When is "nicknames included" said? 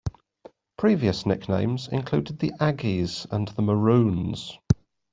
1.27-2.39